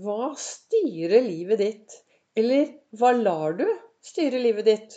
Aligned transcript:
Hva 0.00 0.30
styrer 0.38 1.20
livet 1.26 1.58
ditt? 1.60 1.94
Eller 2.38 2.70
hva 2.96 3.10
lar 3.12 3.56
du 3.58 3.66
styre 4.06 4.38
livet 4.40 4.64
ditt? 4.68 4.94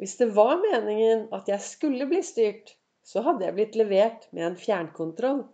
Hvis 0.00 0.16
det 0.18 0.30
var 0.34 0.56
meningen 0.62 1.26
at 1.36 1.50
jeg 1.52 1.62
skulle 1.62 2.08
bli 2.10 2.18
styrt, 2.26 2.72
så 3.06 3.22
hadde 3.26 3.46
jeg 3.46 3.54
blitt 3.54 3.78
levert 3.78 4.26
med 4.32 4.48
en 4.48 4.58
fjernkontroll. 4.58 5.44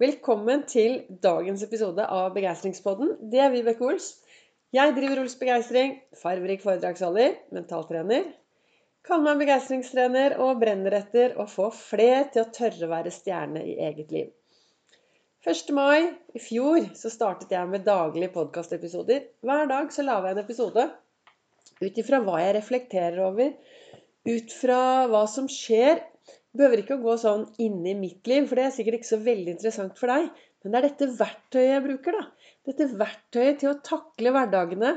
Velkommen 0.00 0.64
til 0.70 1.02
dagens 1.26 1.64
episode 1.66 2.06
av 2.06 2.30
Begeistringspodden. 2.38 3.16
Det 3.34 3.42
er 3.44 3.52
Vibeke 3.52 3.84
Ols. 3.90 4.14
Jeg 4.72 4.94
driver 4.96 5.20
Ols 5.24 5.36
Begeistring, 5.42 5.98
farverik 6.22 6.64
foredragsholder, 6.64 7.36
mentaltrener. 7.52 8.30
Kaller 9.04 9.28
meg 9.28 9.42
begeistringstrener 9.44 10.38
og 10.40 10.62
brenner 10.62 11.02
etter 11.02 11.36
å 11.36 11.50
få 11.50 11.68
fler 11.74 12.30
til 12.32 12.46
å 12.46 12.52
tørre 12.54 12.86
å 12.88 12.94
være 12.94 13.12
stjerne 13.12 13.66
i 13.66 13.76
eget 13.90 14.14
liv. 14.14 14.32
1. 15.42 15.72
mai 15.74 16.04
i 16.34 16.38
fjor 16.38 16.84
så 16.94 17.10
startet 17.10 17.50
jeg 17.50 17.66
med 17.66 17.82
daglige 17.82 18.30
podkastepisoder. 18.30 19.24
Hver 19.42 19.64
dag 19.66 19.88
så 19.90 20.04
lager 20.06 20.28
jeg 20.28 20.36
en 20.36 20.40
episode 20.44 20.84
ut 21.82 21.96
ifra 21.98 22.20
hva 22.22 22.36
jeg 22.38 22.52
reflekterer 22.54 23.18
over, 23.24 23.48
ut 24.28 24.52
fra 24.54 24.76
hva 25.10 25.24
som 25.26 25.48
skjer. 25.50 25.98
Behøver 26.54 26.84
ikke 26.84 26.94
å 26.94 27.02
gå 27.02 27.16
sånn 27.18 27.42
inni 27.64 27.96
mitt 27.98 28.30
liv, 28.30 28.46
for 28.46 28.60
det 28.60 28.68
er 28.68 28.76
sikkert 28.76 29.00
ikke 29.00 29.08
så 29.08 29.18
veldig 29.24 29.56
interessant 29.56 29.98
for 29.98 30.12
deg. 30.14 30.28
Men 30.62 30.76
det 30.76 30.78
er 30.78 30.86
dette 30.86 31.08
verktøyet 31.18 31.72
jeg 31.72 31.84
bruker. 31.88 32.20
da. 32.20 32.52
Dette 32.70 32.88
verktøyet 33.00 33.58
til 33.64 33.72
å 33.72 33.80
takle 33.82 34.34
hverdagene, 34.36 34.92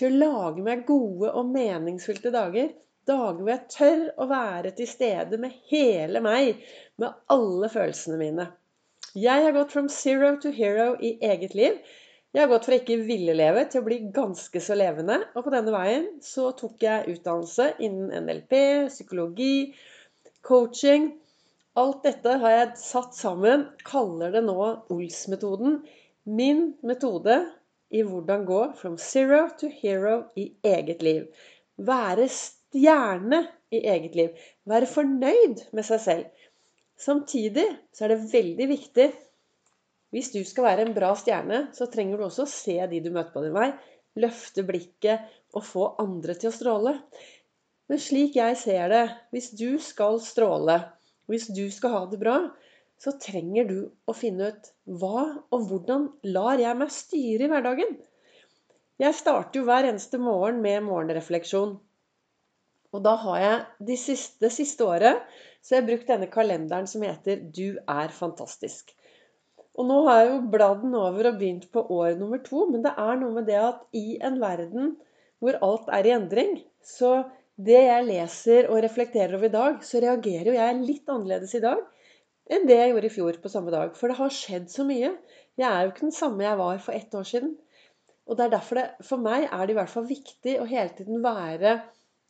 til 0.00 0.08
å 0.08 0.30
lage 0.30 0.64
meg 0.64 0.86
gode 0.88 1.34
og 1.34 1.52
meningsfylte 1.52 2.32
dager. 2.32 2.72
Dager 3.10 3.42
hvor 3.42 3.52
jeg 3.52 3.68
tør 3.76 4.08
å 4.16 4.30
være 4.32 4.72
til 4.80 4.88
stede 4.88 5.42
med 5.44 5.60
hele 5.68 6.24
meg, 6.24 6.64
med 6.96 7.20
alle 7.36 7.68
følelsene 7.68 8.16
mine. 8.24 8.48
Jeg 9.18 9.42
har 9.42 9.52
gått 9.52 9.72
from 9.72 9.88
zero 9.90 10.36
to 10.38 10.52
hero 10.54 10.92
i 11.02 11.16
eget 11.26 11.54
liv. 11.58 11.78
Jeg 12.30 12.44
har 12.44 12.50
gått 12.52 12.68
fra 12.68 12.76
ikke 12.78 13.00
ville 13.08 13.34
leve 13.34 13.64
til 13.66 13.82
å 13.82 13.86
bli 13.88 13.96
ganske 14.14 14.60
så 14.62 14.76
levende. 14.78 15.16
Og 15.34 15.42
på 15.42 15.50
denne 15.50 15.72
veien 15.74 16.04
så 16.22 16.52
tok 16.54 16.84
jeg 16.84 17.16
utdannelse 17.16 17.72
innen 17.82 18.12
NLP, 18.28 18.54
psykologi, 18.92 19.72
coaching. 20.46 21.08
Alt 21.80 22.04
dette 22.06 22.36
har 22.42 22.54
jeg 22.54 22.76
satt 22.78 23.18
sammen, 23.18 23.66
kaller 23.86 24.30
det 24.36 24.44
nå 24.46 24.58
Ols-metoden. 24.94 25.80
Min 26.30 26.68
metode 26.86 27.40
i 27.90 28.04
hvordan 28.06 28.46
gå 28.46 28.60
from 28.78 28.94
zero 28.98 29.48
to 29.58 29.66
hero 29.80 30.20
i 30.38 30.52
eget 30.62 31.02
liv. 31.02 31.26
Være 31.82 32.28
stjerne 32.30 33.42
i 33.74 33.82
eget 33.90 34.14
liv. 34.14 34.38
Være 34.70 34.86
fornøyd 34.86 35.66
med 35.74 35.86
seg 35.88 36.06
selv. 36.06 36.46
Samtidig 37.00 37.66
så 37.96 38.04
er 38.04 38.14
det 38.14 38.30
veldig 38.32 38.68
viktig 38.70 39.08
Hvis 40.12 40.32
du 40.34 40.40
skal 40.44 40.66
være 40.66 40.84
en 40.84 40.94
bra 40.94 41.12
stjerne, 41.16 41.68
så 41.72 41.86
trenger 41.86 42.18
du 42.18 42.26
også 42.26 42.44
å 42.44 42.50
se 42.50 42.76
de 42.90 42.98
du 43.00 43.12
møter 43.14 43.30
på 43.34 43.44
din 43.44 43.54
vei. 43.54 43.68
Løfte 44.18 44.64
blikket 44.66 45.28
og 45.54 45.62
få 45.64 45.84
andre 46.02 46.34
til 46.34 46.50
å 46.50 46.54
stråle. 46.56 46.96
Men 47.90 48.02
slik 48.02 48.34
jeg 48.38 48.58
ser 48.58 48.90
det, 48.90 49.04
hvis 49.30 49.52
du 49.54 49.78
skal 49.82 50.18
stråle, 50.22 50.80
hvis 51.30 51.46
du 51.54 51.62
skal 51.70 51.94
ha 51.94 52.02
det 52.10 52.18
bra, 52.18 52.36
så 53.00 53.14
trenger 53.22 53.70
du 53.70 53.78
å 54.10 54.14
finne 54.14 54.50
ut 54.50 54.72
hva 55.00 55.24
og 55.54 55.68
hvordan 55.70 56.08
lar 56.34 56.60
jeg 56.60 56.78
meg 56.82 56.92
styre 56.94 57.46
i 57.46 57.50
hverdagen? 57.50 57.94
Jeg 59.00 59.16
starter 59.16 59.62
jo 59.62 59.68
hver 59.68 59.88
eneste 59.88 60.18
morgen 60.20 60.58
med 60.60 60.84
morgenrefleksjon. 60.84 61.78
Og 62.94 63.04
da 63.04 63.14
har 63.22 63.38
jeg 63.40 63.88
de 63.90 63.96
siste, 64.00 64.40
det 64.42 64.50
siste 64.54 64.86
året 64.86 65.20
så 65.60 65.74
jeg 65.74 65.82
har 65.82 65.90
brukt 65.90 66.08
denne 66.08 66.28
kalenderen 66.32 66.88
som 66.90 67.04
heter 67.04 67.42
'Du 67.42 67.78
er 67.78 68.14
fantastisk'. 68.16 68.94
Og 69.78 69.86
nå 69.86 69.98
har 70.06 70.20
jeg 70.20 70.30
jo 70.30 70.38
bladd 70.52 70.80
den 70.82 70.94
over 70.94 71.28
og 71.30 71.38
begynt 71.38 71.68
på 71.72 71.84
år 71.96 72.16
nummer 72.18 72.40
to, 72.44 72.66
men 72.70 72.82
det 72.84 72.92
er 72.98 73.20
noe 73.20 73.36
med 73.36 73.46
det 73.46 73.60
at 73.60 73.84
i 73.96 74.18
en 74.20 74.40
verden 74.40 74.96
hvor 75.38 75.56
alt 75.62 75.86
er 75.88 76.08
i 76.08 76.14
endring, 76.16 76.58
så 76.82 77.12
det 77.56 77.80
jeg 77.84 78.06
leser 78.08 78.68
og 78.68 78.82
reflekterer 78.82 79.36
over 79.36 79.48
i 79.48 79.54
dag, 79.54 79.78
så 79.84 80.00
reagerer 80.02 80.50
jo 80.50 80.56
jeg 80.56 80.82
litt 80.82 81.08
annerledes 81.08 81.54
i 81.54 81.62
dag 81.64 81.80
enn 82.50 82.66
det 82.66 82.76
jeg 82.80 82.92
gjorde 82.92 83.06
i 83.06 83.14
fjor 83.14 83.38
på 83.42 83.52
samme 83.52 83.70
dag. 83.70 83.94
For 83.96 84.10
det 84.10 84.18
har 84.18 84.32
skjedd 84.34 84.70
så 84.72 84.84
mye. 84.86 85.12
Jeg 85.60 85.68
er 85.68 85.84
jo 85.84 85.92
ikke 85.92 86.08
den 86.08 86.16
samme 86.16 86.42
jeg 86.42 86.58
var 86.58 86.80
for 86.82 86.96
ett 86.96 87.14
år 87.14 87.26
siden. 87.28 87.52
Og 88.26 88.36
det 88.36 88.46
er 88.46 88.54
derfor 88.56 88.80
det, 88.80 88.86
for 89.06 89.22
meg 89.22 89.46
er 89.46 89.62
det 89.66 89.74
i 89.74 89.78
hvert 89.78 89.92
fall 89.92 90.08
viktig 90.08 90.56
å 90.58 90.66
hele 90.66 90.90
tiden 90.96 91.22
være 91.22 91.76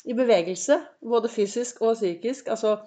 i 0.09 0.17
bevegelse, 0.17 0.79
både 1.05 1.31
fysisk 1.33 1.81
og 1.85 1.99
psykisk. 1.99 2.49
Altså 2.53 2.79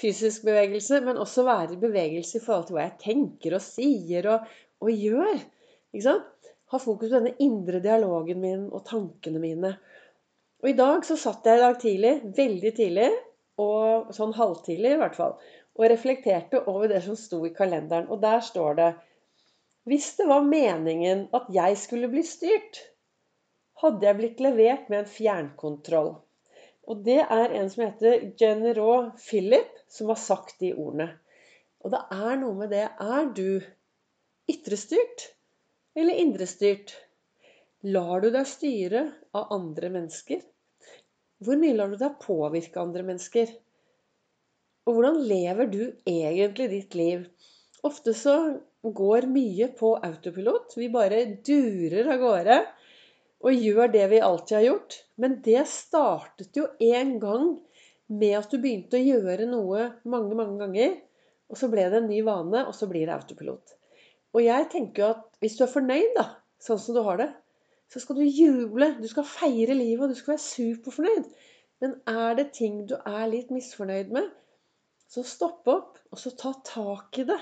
fysisk 0.00 0.44
bevegelse, 0.46 1.00
men 1.04 1.20
også 1.20 1.44
være 1.46 1.74
i 1.74 1.80
bevegelse 1.80 2.38
i 2.38 2.44
forhold 2.44 2.68
til 2.68 2.78
hva 2.78 2.86
jeg 2.86 3.00
tenker 3.04 3.56
og 3.56 3.64
sier 3.64 4.28
og, 4.34 4.52
og 4.80 4.92
gjør. 4.94 5.40
Ikke 5.92 6.06
sant? 6.06 6.52
Ha 6.70 6.78
fokus 6.78 7.10
på 7.10 7.16
denne 7.16 7.34
indre 7.42 7.80
dialogen 7.82 8.38
min 8.42 8.68
og 8.70 8.84
tankene 8.86 9.42
mine. 9.42 9.74
Og 10.62 10.70
i 10.70 10.76
dag 10.78 11.02
så 11.06 11.16
satt 11.18 11.46
jeg 11.48 11.58
i 11.58 11.64
dag 11.64 11.78
tidlig, 11.82 12.12
veldig 12.36 12.72
tidlig, 12.76 13.08
og 13.60 14.12
sånn 14.16 14.32
halvtidlig 14.36 14.94
i 14.94 15.00
hvert 15.00 15.16
fall, 15.18 15.34
og 15.76 15.88
reflekterte 15.90 16.62
over 16.70 16.88
det 16.92 17.02
som 17.04 17.16
sto 17.18 17.42
i 17.48 17.52
kalenderen. 17.56 18.08
Og 18.12 18.22
der 18.22 18.40
står 18.44 18.78
det 18.78 18.90
Hvis 19.88 20.14
det 20.18 20.28
var 20.28 20.46
meningen 20.46 21.26
at 21.34 21.48
jeg 21.52 21.76
skulle 21.80 22.10
bli 22.12 22.22
styrt, 22.22 22.80
hadde 23.82 24.06
jeg 24.06 24.18
blitt 24.18 24.42
levert 24.44 24.90
med 24.92 25.02
en 25.02 25.08
fjernkontroll. 25.08 26.12
Og 26.90 27.04
det 27.06 27.20
er 27.22 27.52
en 27.54 27.68
som 27.70 27.84
heter 27.84 28.32
General 28.38 29.12
Philip, 29.22 29.70
som 29.88 30.10
har 30.10 30.18
sagt 30.18 30.58
de 30.62 30.72
ordene. 30.74 31.12
Og 31.84 31.94
det 31.94 32.00
er 32.12 32.40
noe 32.40 32.56
med 32.58 32.72
det 32.74 32.86
Er 32.88 33.28
du 33.36 33.60
ytrestyrt 34.50 35.28
eller 35.96 36.18
indrestyrt? 36.18 36.96
Lar 37.86 38.20
du 38.20 38.28
deg 38.34 38.48
styre 38.48 39.04
av 39.36 39.54
andre 39.54 39.88
mennesker? 39.94 40.42
Hvor 41.40 41.56
mye 41.56 41.76
lar 41.78 41.94
du 41.94 41.96
deg 42.00 42.18
påvirke 42.20 42.82
andre 42.82 43.06
mennesker? 43.06 43.54
Og 44.84 44.96
hvordan 44.96 45.22
lever 45.30 45.70
du 45.70 45.80
egentlig 46.08 46.68
ditt 46.74 46.98
liv? 46.98 47.22
Ofte 47.86 48.12
så 48.16 48.34
går 48.82 49.28
mye 49.30 49.70
på 49.78 49.94
autopilot. 49.96 50.74
Vi 50.76 50.90
bare 50.92 51.22
durer 51.46 52.10
av 52.12 52.20
gårde 52.20 52.58
og 53.40 53.56
gjør 53.56 53.92
det 53.92 54.06
vi 54.12 54.22
alltid 54.24 54.56
har 54.58 54.66
gjort. 54.66 54.96
Men 55.20 55.38
det 55.44 55.64
startet 55.70 56.56
jo 56.56 56.66
en 56.84 57.14
gang 57.22 57.46
med 58.10 58.36
at 58.38 58.50
du 58.52 58.58
begynte 58.60 58.98
å 58.98 59.04
gjøre 59.04 59.48
noe 59.48 59.86
mange, 60.04 60.36
mange 60.36 60.58
ganger. 60.60 60.96
Og 61.50 61.58
så 61.58 61.70
ble 61.72 61.86
det 61.90 62.02
en 62.02 62.10
ny 62.10 62.20
vane, 62.26 62.64
og 62.66 62.74
så 62.76 62.86
blir 62.90 63.08
det 63.08 63.16
autopilot. 63.16 63.76
Og 64.36 64.42
jeg 64.44 64.68
tenker 64.70 65.02
jo 65.02 65.12
at 65.16 65.40
hvis 65.42 65.56
du 65.58 65.64
er 65.66 65.72
fornøyd, 65.72 66.12
da, 66.18 66.26
sånn 66.62 66.78
som 66.82 66.94
du 66.94 67.02
har 67.06 67.18
det, 67.18 67.30
så 67.90 68.02
skal 68.02 68.20
du 68.20 68.26
juble. 68.26 68.92
Du 69.00 69.08
skal 69.10 69.26
feire 69.26 69.74
livet, 69.74 70.04
og 70.04 70.12
du 70.12 70.18
skal 70.18 70.36
være 70.36 70.44
superfornøyd. 70.46 71.30
Men 71.82 71.96
er 72.12 72.36
det 72.38 72.50
ting 72.54 72.84
du 72.86 72.94
er 72.98 73.24
litt 73.30 73.50
misfornøyd 73.54 74.12
med, 74.14 74.28
så 75.10 75.24
stopp 75.26 75.66
opp, 75.72 75.96
og 76.12 76.20
så 76.20 76.30
ta 76.38 76.52
tak 76.66 77.18
i 77.18 77.26
det. 77.26 77.40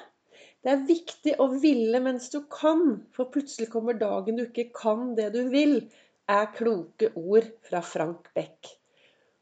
Det 0.65 0.73
er 0.73 0.87
viktig 0.89 1.37
å 1.39 1.47
ville 1.63 2.01
mens 2.03 2.27
du 2.33 2.41
kan, 2.51 2.99
for 3.15 3.31
plutselig 3.35 3.69
kommer 3.71 3.95
dagen 3.99 4.39
du 4.39 4.43
ikke 4.49 4.71
kan 4.75 5.13
det 5.19 5.31
du 5.37 5.45
vil, 5.53 5.81
er 6.29 6.51
kloke 6.57 7.13
ord 7.15 7.47
fra 7.65 7.81
Frank 7.85 8.27
Beck. 8.35 8.73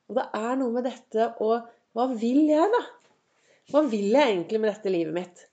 Og 0.07 0.19
det 0.19 0.27
er 0.39 0.59
noe 0.61 0.75
med 0.75 0.87
dette 0.87 1.33
og 1.43 1.73
Hva 1.97 2.05
vil 2.13 2.43
jeg, 2.51 2.69
da? 2.75 2.83
Hva 3.73 3.81
vil 3.89 4.11
jeg 4.13 4.29
egentlig 4.29 4.59
med 4.61 4.69
dette 4.69 4.91
livet 4.93 5.15
mitt? 5.17 5.47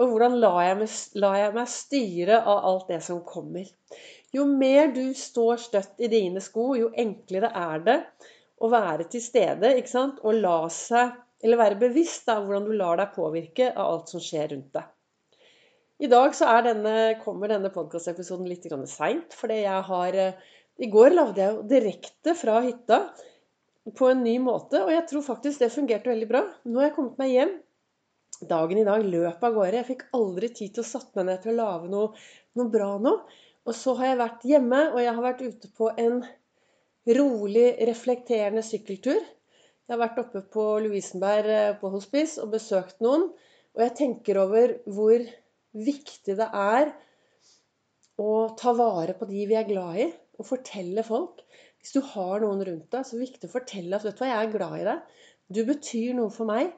Og 0.00 0.08
hvordan 0.08 0.38
lar 0.40 0.62
jeg, 0.64 0.78
meg, 0.80 0.94
lar 1.20 1.36
jeg 1.36 1.52
meg 1.58 1.68
styre 1.68 2.38
av 2.40 2.64
alt 2.70 2.88
det 2.88 3.02
som 3.04 3.18
kommer? 3.26 3.68
Jo 4.32 4.46
mer 4.48 4.88
du 4.94 5.02
står 5.18 5.60
støtt 5.60 6.00
i 6.00 6.08
dine 6.08 6.40
sko, 6.40 6.70
jo 6.78 6.88
enklere 7.04 7.50
er 7.52 7.84
det 7.84 7.98
å 8.64 8.70
være 8.72 9.10
til 9.12 9.20
stede 9.20 9.74
ikke 9.76 9.92
sant? 9.92 10.24
og 10.24 10.40
la 10.40 10.62
seg, 10.72 11.12
eller 11.44 11.60
være 11.60 11.82
bevisst 11.84 12.32
av 12.32 12.46
hvordan 12.46 12.70
du 12.70 12.72
lar 12.80 12.96
deg 13.02 13.12
påvirke 13.12 13.68
av 13.74 13.92
alt 13.92 14.14
som 14.14 14.24
skjer 14.24 14.54
rundt 14.54 14.72
deg. 14.80 14.88
I 16.00 16.08
dag 16.08 16.32
denne, 16.64 16.92
kommer 17.20 17.50
denne 17.52 17.68
podkastepisoden 17.68 18.46
litt 18.48 18.64
seint, 18.88 19.34
fordi 19.36 19.58
jeg 19.66 19.80
har 19.84 20.14
eh, 20.16 20.38
I 20.80 20.88
går 20.88 21.12
lagde 21.12 21.42
jeg 21.42 21.52
jo 21.52 21.64
direkte 21.68 22.32
fra 22.34 22.60
hytta 22.64 23.02
på 23.98 24.08
en 24.08 24.22
ny 24.24 24.38
måte, 24.40 24.80
og 24.80 24.92
jeg 24.94 25.04
tror 25.10 25.26
faktisk 25.26 25.60
det 25.60 25.72
fungerte 25.74 26.08
veldig 26.08 26.28
bra. 26.30 26.40
Nå 26.64 26.80
har 26.80 26.88
jeg 26.88 26.94
kommet 26.96 27.20
meg 27.20 27.34
hjem. 27.34 27.52
Dagen 28.48 28.80
i 28.80 28.86
dag 28.86 29.04
løp 29.04 29.44
av 29.44 29.58
gårde. 29.58 29.76
Jeg 29.76 29.88
fikk 29.90 30.06
aldri 30.16 30.48
tid 30.48 30.72
til 30.72 30.84
å 30.84 30.88
satt 30.88 31.10
meg 31.18 31.26
ned 31.28 31.42
til 31.42 31.52
å 31.52 31.58
lage 31.58 31.90
noe, 31.92 32.14
noe 32.56 32.72
bra 32.72 32.94
nå. 32.96 33.12
Og 33.68 33.76
så 33.76 33.92
har 33.98 34.12
jeg 34.12 34.20
vært 34.22 34.48
hjemme, 34.48 34.80
og 34.94 35.02
jeg 35.04 35.14
har 35.18 35.26
vært 35.26 35.44
ute 35.44 35.72
på 35.76 35.90
en 36.00 36.22
rolig, 37.20 37.66
reflekterende 37.90 38.64
sykkeltur. 38.64 39.20
Jeg 39.20 39.92
har 39.92 40.00
vært 40.00 40.24
oppe 40.24 40.46
på 40.48 40.66
Lovisenberg 40.80 41.52
eh, 41.58 41.76
på 41.76 41.92
hospice 41.92 42.40
og 42.40 42.56
besøkt 42.56 43.04
noen. 43.04 43.28
Og 43.76 43.84
jeg 43.84 43.96
tenker 44.00 44.40
over 44.46 44.78
hvor 44.88 45.28
viktig 45.76 46.36
det 46.38 46.48
er 46.56 46.90
å 48.20 48.32
ta 48.58 48.74
vare 48.76 49.14
på 49.16 49.28
de 49.30 49.46
vi 49.48 49.56
er 49.56 49.68
glad 49.68 50.00
i, 50.02 50.08
og 50.40 50.48
fortelle 50.48 51.04
folk. 51.06 51.40
Hvis 51.80 51.94
du 51.96 52.00
har 52.12 52.42
noen 52.42 52.60
rundt 52.66 52.90
deg, 52.92 53.04
så 53.04 53.14
er 53.14 53.20
det 53.20 53.26
viktig 53.28 53.48
å 53.48 53.54
fortelle 53.54 53.96
at 53.96 54.04
vet 54.04 54.18
du 54.18 54.22
hva, 54.22 54.30
jeg 54.30 54.46
er 54.46 54.54
glad 54.54 54.76
i 54.76 54.86
deg. 54.88 55.16
Du 55.50 55.60
betyr 55.68 56.16
noe 56.18 56.32
for 56.34 56.48
meg. 56.50 56.74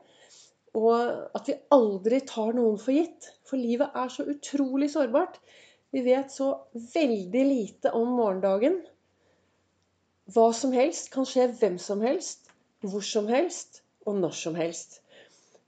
Og 0.79 0.95
at 1.37 1.51
vi 1.51 1.59
aldri 1.75 2.23
tar 2.29 2.55
noen 2.57 2.79
for 2.81 2.95
gitt. 2.97 3.29
For 3.49 3.61
livet 3.61 3.99
er 3.99 4.13
så 4.13 4.25
utrolig 4.31 4.89
sårbart. 4.95 5.37
Vi 5.93 6.05
vet 6.07 6.33
så 6.33 6.49
veldig 6.95 7.43
lite 7.51 7.93
om 7.99 8.15
morgendagen. 8.17 8.79
Hva 10.33 10.49
som 10.57 10.73
helst 10.73 11.11
kan 11.13 11.27
skje 11.29 11.51
hvem 11.59 11.77
som 11.83 12.01
helst, 12.07 12.49
hvor 12.81 13.05
som 13.05 13.29
helst 13.29 13.83
og 14.07 14.17
når 14.23 14.39
som 14.39 14.57
helst. 14.57 15.03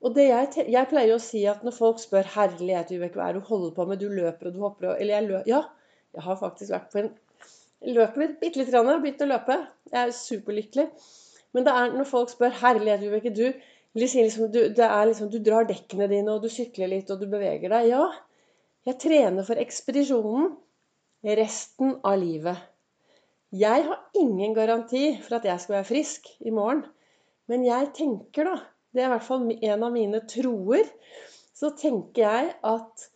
Og 0.04 0.18
jeg, 0.20 0.66
jeg, 0.68 0.86
pleier 0.90 1.14
å 1.14 1.22
si 1.22 1.46
at 1.48 1.62
når 1.64 1.72
folk 1.78 2.00
spør 2.02 2.26
'Herlighet, 2.28 2.90
Vibeke, 2.92 3.16
hva 3.16 3.30
er 3.30 3.36
det 3.36 3.40
du 3.40 3.48
holder 3.48 3.70
på 3.76 3.86
med? 3.88 4.02
Du 4.02 4.10
løper 4.12 4.50
og 4.50 4.56
du 4.56 4.58
hopper 4.60 4.90
og 4.90 4.98
Eller 5.00 5.16
jeg 5.16 5.28
løper 5.28 5.48
Ja, 5.48 5.60
jeg 6.12 6.24
har 6.26 6.36
faktisk 6.36 6.74
vært 6.74 6.90
på 6.92 7.00
en 7.00 7.12
Jeg 7.80 7.94
løper 7.96 8.34
bitte 8.40 8.60
lite 8.60 8.72
grann. 8.72 9.00
Begynt 9.00 9.24
å 9.24 9.28
løpe. 9.28 9.56
Jeg 9.92 10.00
er 10.00 10.12
superlykkelig. 10.16 10.84
Men 11.52 11.64
det 11.64 11.72
er 11.72 11.94
når 11.94 12.10
folk 12.10 12.32
spør 12.32 12.52
'Herlighet, 12.60 13.00
Vibeke, 13.00 13.32
du, 13.32 13.46
liksom, 13.94 14.52
du, 14.52 14.60
liksom, 14.76 15.30
du 15.30 15.38
drar 15.38 15.64
dekkene 15.64 16.08
dine, 16.08 16.32
og 16.32 16.42
du 16.42 16.48
sykler 16.52 16.92
litt, 16.92 17.10
og 17.10 17.20
du 17.20 17.26
beveger 17.26 17.72
deg' 17.72 17.88
Ja, 17.88 18.04
jeg 18.84 19.00
trener 19.00 19.44
for 19.44 19.56
ekspedisjonen 19.56 20.52
resten 21.24 21.96
av 22.04 22.18
livet. 22.20 22.60
Jeg 23.54 23.84
har 23.86 24.00
ingen 24.20 24.52
garanti 24.52 25.16
for 25.22 25.38
at 25.38 25.44
jeg 25.48 25.60
skal 25.60 25.78
være 25.78 25.88
frisk 25.88 26.28
i 26.44 26.50
morgen. 26.50 26.84
Men 27.48 27.64
jeg 27.64 27.92
tenker, 27.96 28.44
da 28.44 28.73
det 28.94 29.02
er 29.02 29.08
i 29.08 29.12
hvert 29.16 29.26
fall 29.26 29.48
en 29.52 29.82
av 29.82 29.92
mine 29.92 30.22
troer. 30.30 30.86
Så 31.54 31.72
tenker 31.78 32.22
jeg 32.22 32.52
at 32.66 33.06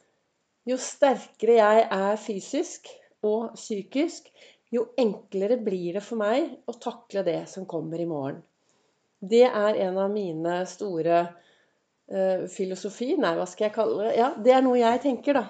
jo 0.69 0.77
sterkere 0.83 1.59
jeg 1.59 1.85
er 1.95 2.21
fysisk 2.21 2.91
og 3.25 3.55
psykisk, 3.57 4.29
jo 4.75 4.85
enklere 5.01 5.57
blir 5.65 5.97
det 5.97 6.05
for 6.05 6.21
meg 6.21 6.59
å 6.69 6.75
takle 6.77 7.25
det 7.27 7.41
som 7.51 7.67
kommer 7.67 8.01
i 8.03 8.09
morgen. 8.09 8.43
Det 9.19 9.47
er 9.47 9.79
en 9.87 9.97
av 9.99 10.13
mine 10.13 10.61
store 10.71 11.23
uh, 11.25 12.45
filosofi 12.53 13.15
Nei, 13.19 13.33
hva 13.35 13.47
skal 13.49 13.67
jeg 13.67 13.75
kalle 13.75 14.05
det? 14.05 14.13
Ja, 14.21 14.29
det 14.37 14.53
er 14.55 14.63
noe 14.63 14.79
jeg 14.79 15.01
tenker, 15.03 15.41
da. 15.41 15.47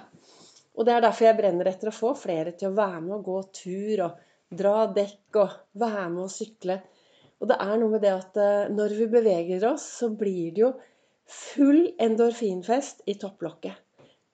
Og 0.79 0.87
det 0.87 0.95
er 0.95 1.03
derfor 1.05 1.27
jeg 1.27 1.39
brenner 1.41 1.69
etter 1.69 1.91
å 1.91 1.97
få 1.97 2.15
flere 2.17 2.55
til 2.57 2.71
å 2.71 2.79
være 2.79 3.03
med 3.03 3.17
og 3.19 3.27
gå 3.27 3.41
tur 3.59 4.05
og 4.07 4.23
dra 4.61 4.87
dekk 4.95 5.41
og 5.43 5.57
være 5.83 6.07
med 6.15 6.25
og 6.29 6.33
sykle. 6.33 6.79
Og 7.39 7.51
det 7.51 7.59
er 7.63 7.75
noe 7.79 7.93
med 7.93 8.03
det 8.03 8.15
at 8.15 8.39
eh, 8.43 8.71
når 8.75 8.95
vi 8.99 9.11
beveger 9.13 9.67
oss, 9.71 9.85
så 10.01 10.11
blir 10.11 10.55
det 10.55 10.65
jo 10.65 10.73
full 11.29 11.85
endorfinfest 12.01 13.05
i 13.07 13.15
topplokket. 13.21 13.77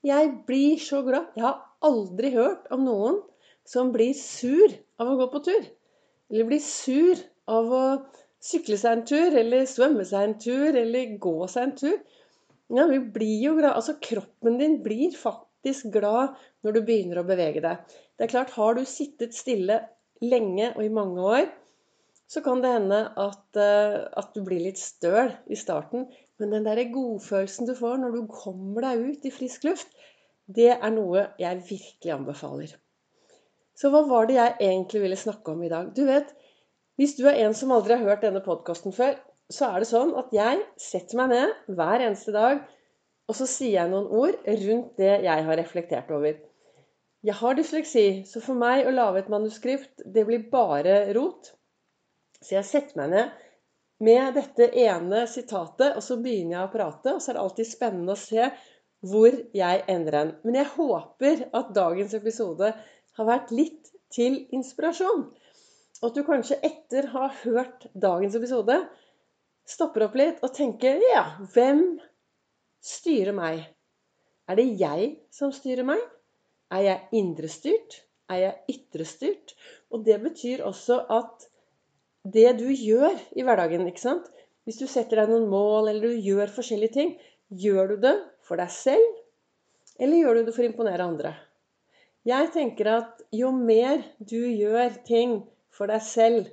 Jeg 0.05 0.31
blir 0.49 0.81
så 0.81 1.01
glad. 1.05 1.33
Jeg 1.37 1.47
har 1.47 1.63
aldri 1.85 2.31
hørt 2.35 2.69
om 2.75 2.85
noen 2.87 3.21
som 3.69 3.93
blir 3.93 4.13
sur 4.17 4.73
av 5.01 5.11
å 5.11 5.17
gå 5.21 5.31
på 5.33 5.43
tur. 5.49 5.71
Eller 6.33 6.49
blir 6.49 6.61
sur 6.65 7.21
av 7.51 7.73
å 7.73 7.85
sykle 8.45 8.77
seg 8.81 8.99
en 8.99 9.07
tur, 9.09 9.37
eller 9.41 9.65
svømme 9.69 10.05
seg 10.09 10.29
en 10.29 10.37
tur, 10.41 10.77
eller 10.77 11.17
gå 11.21 11.35
seg 11.51 11.69
en 11.69 11.75
tur. 11.81 11.97
Ja, 12.75 12.87
vi 12.89 13.01
blir 13.01 13.41
jo 13.43 13.57
glad. 13.59 13.75
Altså, 13.77 13.97
kroppen 14.01 14.59
din 14.61 14.79
blir 14.85 15.17
faktisk 15.17 15.91
glad 15.95 16.37
når 16.65 16.77
du 16.77 16.81
begynner 16.85 17.21
å 17.21 17.29
bevege 17.29 17.65
deg. 17.65 17.97
Det 18.17 18.27
er 18.27 18.33
klart, 18.33 18.55
har 18.57 18.77
du 18.77 18.85
sittet 18.89 19.37
stille 19.37 19.81
lenge 20.25 20.71
og 20.75 20.85
i 20.85 20.93
mange 20.93 21.25
år, 21.25 21.49
så 22.31 22.41
kan 22.45 22.63
det 22.65 22.73
hende 22.73 23.01
at, 23.21 23.59
eh, 23.61 24.05
at, 24.17 24.31
du 24.35 24.45
blir 24.47 24.63
litt 24.65 24.81
støl 24.81 25.33
i 25.47 25.59
starten. 25.59 26.07
Men 26.41 26.55
den 26.55 26.67
der 26.67 26.81
godfølelsen 26.93 27.69
du 27.69 27.75
får 27.79 28.01
når 28.01 28.17
du 28.17 28.23
kommer 28.33 28.87
deg 28.87 29.05
ut 29.11 29.29
i 29.29 29.35
frisk 29.35 29.67
luft, 29.69 29.93
det 30.47 30.73
er 30.75 30.91
noe 30.93 31.29
jeg 31.41 31.63
virkelig 31.69 32.15
anbefaler. 32.15 32.73
Så 33.75 33.91
hva 33.91 34.05
var 34.07 34.29
det 34.29 34.39
jeg 34.39 34.57
egentlig 34.61 35.03
ville 35.03 35.19
snakke 35.19 35.55
om 35.55 35.63
i 35.65 35.71
dag? 35.73 35.93
Du 35.97 36.05
vet, 36.09 36.35
Hvis 36.95 37.17
du 37.19 37.25
er 37.27 37.41
en 37.43 37.55
som 37.59 37.73
aldri 37.75 37.97
har 37.99 38.07
hørt 38.07 38.21
denne 38.23 38.39
podkasten 38.39 38.93
før, 38.95 39.17
så 39.51 39.67
er 39.67 39.83
det 39.83 39.89
sånn 39.89 40.13
at 40.15 40.29
jeg 40.31 40.61
setter 40.79 41.19
meg 41.19 41.33
ned 41.33 41.75
hver 41.75 42.05
eneste 42.05 42.31
dag, 42.31 42.61
og 43.27 43.35
så 43.35 43.49
sier 43.51 43.81
jeg 43.81 43.91
noen 43.91 44.07
ord 44.15 44.37
rundt 44.47 45.01
det 45.01 45.17
jeg 45.25 45.47
har 45.49 45.59
reflektert 45.59 46.13
over. 46.15 46.37
Jeg 47.25 47.35
har 47.41 47.57
dysleksi, 47.59 48.07
så 48.31 48.39
for 48.45 48.55
meg 48.55 48.87
å 48.87 48.95
lage 48.95 49.25
et 49.25 49.33
manuskript, 49.33 50.05
det 50.07 50.27
blir 50.29 50.47
bare 50.53 51.01
rot. 51.17 51.51
Så 52.45 52.59
jeg 52.59 52.69
setter 52.69 53.01
meg 53.01 53.13
ned 53.15 53.43
med 54.05 54.35
dette 54.37 54.69
ene 54.85 55.25
sitatet, 55.31 55.95
og 55.97 56.03
så 56.05 56.19
begynner 56.21 56.59
jeg 56.59 56.69
å 56.69 56.73
prate. 56.73 57.15
Og 57.15 57.23
så 57.23 57.31
er 57.31 57.39
det 57.39 57.45
alltid 57.45 57.71
spennende 57.71 58.17
å 58.17 58.21
se 58.21 58.49
hvor 59.05 59.37
jeg 59.57 59.85
endrer 59.91 60.19
hen. 60.21 60.35
Men 60.45 60.59
jeg 60.61 60.73
håper 60.75 61.47
at 61.57 61.73
dagens 61.77 62.17
episode 62.17 62.73
har 63.19 63.29
vært 63.29 63.53
litt 63.55 63.93
til 64.15 64.43
inspirasjon. 64.55 65.27
Og 66.03 66.11
at 66.11 66.19
du 66.19 66.25
kanskje 66.27 66.61
etter 66.67 67.09
å 67.09 67.25
ha 67.25 67.29
hørt 67.45 67.87
dagens 67.97 68.37
episode 68.37 68.77
stopper 69.69 70.05
opp 70.09 70.19
litt 70.19 70.43
og 70.45 70.53
tenker 70.57 71.01
Ja, 71.15 71.25
hvem 71.55 71.97
styrer 72.85 73.37
meg? 73.37 73.63
Er 74.51 74.61
det 74.61 74.67
jeg 74.77 75.15
som 75.33 75.55
styrer 75.55 75.87
meg? 75.89 76.03
Er 76.75 76.85
jeg 76.85 77.21
indrestyrt? 77.23 78.03
Er 78.29 78.43
jeg 78.43 78.77
ytrestyrt? 78.77 79.55
Og 79.93 80.05
det 80.05 80.19
betyr 80.21 80.65
også 80.67 81.01
at 81.13 81.49
det 82.25 82.57
du 82.59 82.69
gjør 82.73 83.17
i 83.37 83.45
hverdagen. 83.45 83.87
ikke 83.89 84.03
sant? 84.03 84.29
Hvis 84.65 84.81
du 84.81 84.87
setter 84.89 85.21
deg 85.21 85.33
noen 85.33 85.49
mål, 85.53 85.91
eller 85.91 86.09
du 86.09 86.25
gjør 86.25 86.53
forskjellige 86.53 86.97
ting, 86.97 87.17
gjør 87.53 87.95
du 87.95 87.97
det 88.07 88.15
for 88.47 88.61
deg 88.61 88.73
selv, 88.73 89.19
eller 90.01 90.23
gjør 90.23 90.39
du 90.39 90.47
det 90.47 90.55
for 90.57 90.65
å 90.65 90.71
imponere 90.71 91.05
andre? 91.05 91.35
Jeg 92.25 92.49
tenker 92.55 92.89
at 92.89 93.21
jo 93.37 93.51
mer 93.53 94.01
du 94.17 94.41
gjør 94.41 94.97
ting 95.05 95.43
for 95.75 95.93
deg 95.93 96.01
selv, 96.07 96.49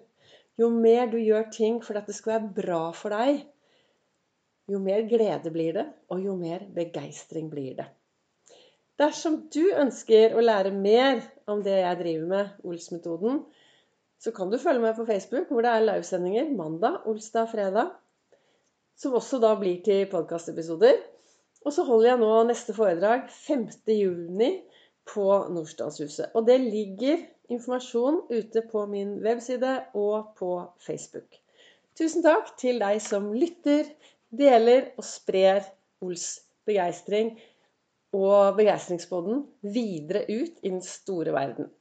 jo 0.59 0.67
mer 0.73 1.07
du 1.07 1.15
gjør 1.21 1.47
ting 1.55 1.79
for 1.85 1.95
at 1.95 2.09
det 2.09 2.17
skal 2.17 2.35
være 2.35 2.51
bra 2.57 2.83
for 2.97 3.15
deg, 3.15 3.45
jo 4.71 4.79
mer 4.83 5.07
glede 5.07 5.51
blir 5.51 5.73
det, 5.79 5.87
og 6.11 6.19
jo 6.23 6.35
mer 6.35 6.67
begeistring 6.75 7.47
blir 7.51 7.79
det. 7.79 7.87
Dersom 8.99 9.39
du 9.51 9.71
ønsker 9.71 10.35
å 10.35 10.43
lære 10.43 10.73
mer 10.75 11.23
om 11.49 11.63
det 11.63 11.79
jeg 11.79 11.99
driver 12.03 12.27
med, 12.29 12.51
Ols-metoden, 12.67 13.39
så 14.21 14.31
kan 14.35 14.51
du 14.51 14.59
følge 14.61 14.83
meg 14.83 14.93
på 14.97 15.07
Facebook, 15.07 15.49
hvor 15.49 15.65
det 15.65 15.71
er 15.73 15.85
livesendinger 15.87 16.51
mandag, 16.53 16.99
onsdag, 17.09 17.49
fredag. 17.49 17.89
Som 19.01 19.15
også 19.17 19.39
da 19.41 19.55
blir 19.57 19.79
til 19.81 20.05
podkastepisoder. 20.11 20.99
Og 21.65 21.73
så 21.73 21.85
holder 21.87 22.11
jeg 22.11 22.21
nå 22.21 22.29
neste 22.45 22.75
foredrag 22.77 23.25
5.6 23.33 24.59
på 25.09 25.25
Nordstadshuset. 25.55 26.35
Og 26.37 26.45
det 26.45 26.59
ligger 26.61 27.23
informasjon 27.49 28.21
ute 28.29 28.63
på 28.71 28.85
min 28.89 29.17
webside 29.25 29.73
og 29.97 30.35
på 30.37 30.53
Facebook. 30.85 31.41
Tusen 31.97 32.21
takk 32.21 32.53
til 32.61 32.77
deg 32.81 33.01
som 33.03 33.31
lytter, 33.33 33.89
deler 34.29 34.93
og 35.01 35.05
sprer 35.05 35.65
Ols 36.05 36.27
begeistring 36.69 37.33
og 38.15 38.57
begeistringsboden 38.57 39.43
videre 39.73 40.27
ut 40.29 40.61
i 40.61 40.69
den 40.69 40.81
store 40.85 41.33
verden. 41.33 41.73